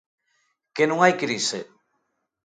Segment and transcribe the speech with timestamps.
[0.75, 1.59] Que non hai crise.